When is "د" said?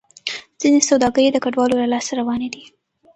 1.31-1.37